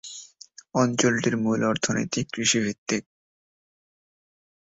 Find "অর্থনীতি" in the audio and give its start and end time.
1.63-2.21